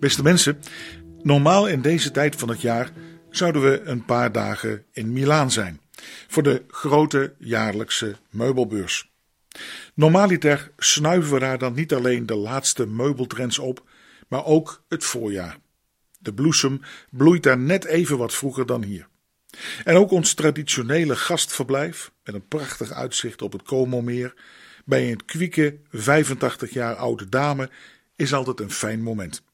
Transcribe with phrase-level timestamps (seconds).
[0.00, 0.58] Beste mensen,
[1.22, 2.92] normaal in deze tijd van het jaar
[3.30, 5.80] zouden we een paar dagen in Milaan zijn
[6.28, 9.10] voor de grote jaarlijkse meubelbeurs.
[9.94, 13.88] Normaliter snuiven we daar dan niet alleen de laatste meubeltrends op,
[14.28, 15.58] maar ook het voorjaar.
[16.18, 19.08] De bloesem bloeit daar net even wat vroeger dan hier.
[19.84, 24.34] En ook ons traditionele gastverblijf, met een prachtig uitzicht op het Como-meer,
[24.84, 27.70] bij een kwieke 85 jaar oude dame,
[28.16, 29.44] is altijd een fijn moment.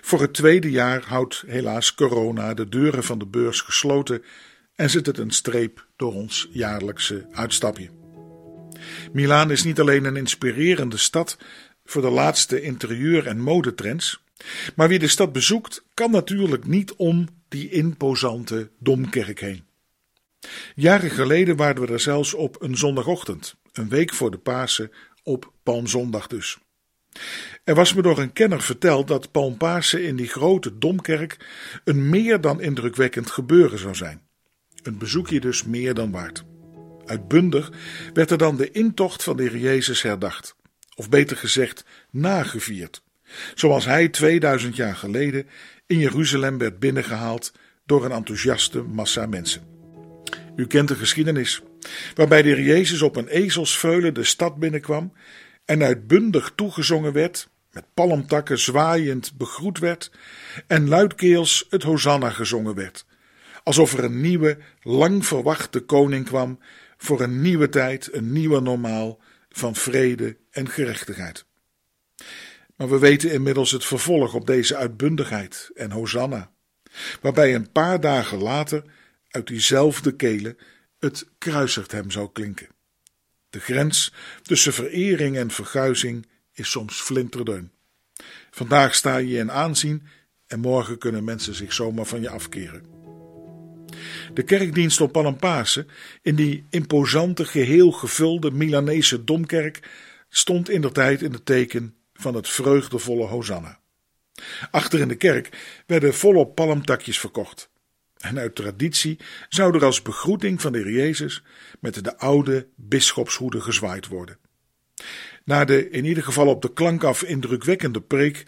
[0.00, 4.22] Voor het tweede jaar houdt helaas corona de deuren van de beurs gesloten
[4.74, 7.90] en zet het een streep door ons jaarlijkse uitstapje.
[9.12, 11.38] Milaan is niet alleen een inspirerende stad
[11.84, 14.22] voor de laatste interieur- en modetrends,
[14.74, 19.64] maar wie de stad bezoekt kan natuurlijk niet om die imposante domkerk heen.
[20.74, 24.90] Jaren geleden waren we er zelfs op een zondagochtend, een week voor de Pasen,
[25.22, 26.58] op Palmzondag dus.
[27.64, 31.36] Er was me door een kenner verteld dat Palmpasen in die grote domkerk
[31.84, 34.22] een meer dan indrukwekkend gebeuren zou zijn.
[34.82, 36.44] Een bezoekje dus meer dan waard.
[37.04, 37.72] Uitbundig
[38.12, 40.56] werd er dan de intocht van de Heer Jezus herdacht,
[40.94, 43.02] of beter gezegd nagevierd,
[43.54, 45.46] zoals hij 2000 jaar geleden
[45.86, 47.52] in Jeruzalem werd binnengehaald
[47.86, 49.62] door een enthousiaste massa mensen.
[50.56, 51.62] U kent de geschiedenis,
[52.14, 55.12] waarbij de Heer Jezus op een ezelsveulen de stad binnenkwam
[55.66, 60.10] en uitbundig toegezongen werd, met palmtakken zwaaiend begroet werd
[60.66, 63.06] en luidkeels het Hosanna gezongen werd,
[63.62, 66.58] alsof er een nieuwe, lang verwachte koning kwam
[66.96, 71.46] voor een nieuwe tijd, een nieuwe normaal van vrede en gerechtigheid.
[72.76, 76.50] Maar we weten inmiddels het vervolg op deze uitbundigheid en Hosanna,
[77.20, 78.84] waarbij een paar dagen later
[79.28, 80.56] uit diezelfde kelen
[80.98, 82.75] het kruisigt hem zou klinken.
[83.50, 87.70] De grens tussen verering en verguizing is soms flinterdeun.
[88.50, 90.02] Vandaag sta je in aanzien
[90.46, 92.96] en morgen kunnen mensen zich zomaar van je afkeren.
[94.34, 95.88] De kerkdienst op Palampasen,
[96.22, 99.90] in die imposante, geheel gevulde Milanese domkerk,
[100.28, 103.80] stond in der tijd in het teken van het vreugdevolle Hosanna.
[104.70, 105.48] Achter in de kerk
[105.86, 107.70] werden volop palmtakjes verkocht.
[108.26, 111.42] En uit traditie zou er als begroeting van de Heer Jezus
[111.80, 114.38] met de oude bisschopshoede gezwaaid worden.
[115.44, 118.46] Na de in ieder geval op de klank af indrukwekkende preek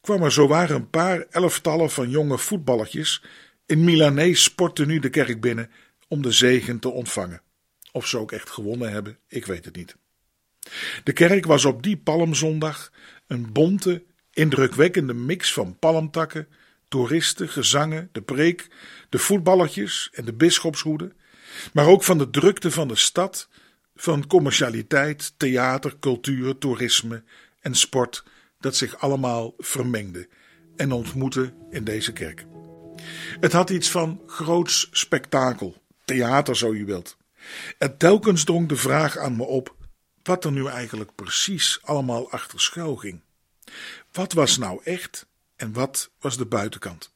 [0.00, 3.22] kwam er zowaar een paar elftallen van jonge voetballertjes
[3.66, 5.70] in Milanees sporttenu de kerk binnen
[6.08, 7.42] om de zegen te ontvangen.
[7.92, 9.96] Of ze ook echt gewonnen hebben, ik weet het niet.
[11.04, 12.92] De kerk was op die palmzondag
[13.26, 14.02] een bonte,
[14.32, 16.48] indrukwekkende mix van palmtakken,
[16.94, 18.68] toeristen, gezangen, de preek,
[19.08, 21.12] de voetballertjes en de bisschopshoede,
[21.72, 23.48] maar ook van de drukte van de stad,
[23.96, 27.22] van commercialiteit, theater, cultuur, toerisme
[27.60, 28.24] en sport,
[28.60, 30.28] dat zich allemaal vermengde
[30.76, 32.46] en ontmoette in deze kerk.
[33.40, 37.16] Het had iets van groots spektakel, theater zo je wilt.
[37.78, 39.74] En telkens drong de vraag aan me op
[40.22, 43.20] wat er nu eigenlijk precies allemaal achter schuil ging.
[44.12, 45.26] Wat was nou echt
[45.56, 47.12] en wat was de buitenkant?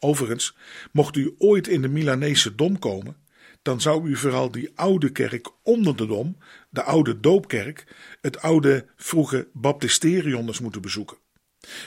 [0.00, 0.56] Overigens,
[0.92, 3.16] mocht u ooit in de Milanese dom komen,
[3.62, 6.36] dan zou u vooral die oude kerk onder de dom,
[6.70, 7.86] de oude doopkerk,
[8.20, 11.16] het oude vroege baptisterium moeten bezoeken.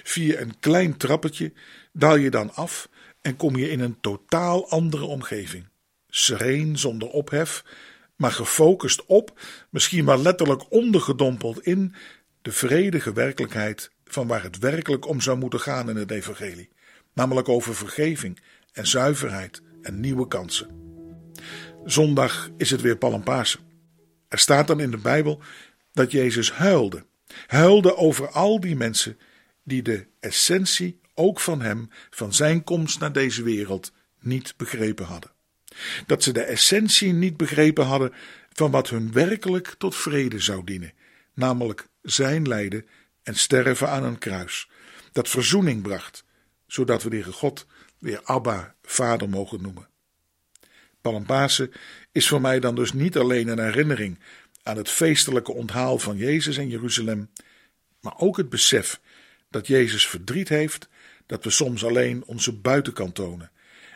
[0.03, 1.53] Via een klein trappetje
[1.93, 2.89] daal je dan af
[3.21, 5.67] en kom je in een totaal andere omgeving.
[6.09, 7.63] Sereen, zonder ophef,
[8.15, 9.39] maar gefocust op,
[9.69, 11.95] misschien wel letterlijk ondergedompeld in,
[12.41, 16.69] de vredige werkelijkheid van waar het werkelijk om zou moeten gaan in het Evangelie,
[17.13, 18.39] namelijk over vergeving
[18.71, 20.67] en zuiverheid en nieuwe kansen.
[21.85, 23.59] Zondag is het weer Palmpasen.
[24.27, 25.41] Er staat dan in de Bijbel
[25.93, 27.05] dat Jezus huilde.
[27.47, 29.17] Huilde over al die mensen
[29.63, 35.31] die de essentie ook van hem, van zijn komst naar deze wereld, niet begrepen hadden.
[36.05, 38.13] Dat ze de essentie niet begrepen hadden
[38.53, 40.93] van wat hun werkelijk tot vrede zou dienen,
[41.33, 42.85] namelijk zijn lijden
[43.23, 44.69] en sterven aan een kruis,
[45.11, 46.23] dat verzoening bracht,
[46.67, 47.65] zodat we Heer God
[47.97, 49.87] weer Abba, Vader mogen noemen.
[51.01, 51.71] Palmpasen
[52.11, 54.19] is voor mij dan dus niet alleen een herinnering
[54.63, 57.29] aan het feestelijke onthaal van Jezus in Jeruzalem,
[57.99, 59.01] maar ook het besef
[59.49, 60.89] dat Jezus verdriet heeft
[61.25, 63.51] dat we soms alleen onze buitenkant tonen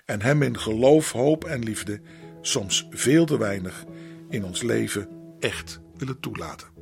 [0.06, 2.02] en Hem in geloof, hoop en liefde
[2.42, 3.86] soms veel te weinig
[4.30, 6.75] in ons leven echt willen toelaten.